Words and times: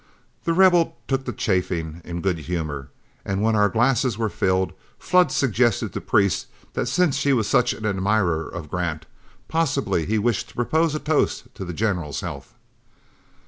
The 0.45 0.53
Rebel 0.53 0.97
took 1.07 1.25
the 1.25 1.31
chaffing 1.31 2.01
in 2.03 2.15
all 2.15 2.21
good 2.23 2.39
humor, 2.39 2.89
and 3.23 3.43
when 3.43 3.55
our 3.55 3.69
glasses 3.69 4.17
were 4.17 4.29
filled, 4.31 4.73
Flood 4.97 5.31
suggested 5.31 5.93
to 5.93 6.01
Priest 6.01 6.47
that 6.73 6.87
since 6.87 7.21
he 7.21 7.33
was 7.33 7.47
such 7.47 7.71
an 7.73 7.85
admirer 7.85 8.49
of 8.49 8.71
Grant, 8.71 9.05
possibly 9.47 10.07
he 10.07 10.17
wished 10.17 10.49
to 10.49 10.55
propose 10.55 10.95
a 10.95 10.99
toast 10.99 11.53
to 11.53 11.63
the 11.63 11.73
general's 11.73 12.21
health. 12.21 12.55